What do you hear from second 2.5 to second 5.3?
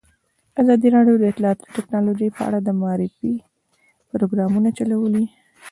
د معارفې پروګرامونه چلولي.